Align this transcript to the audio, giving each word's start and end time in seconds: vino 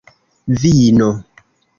vino 0.61 1.09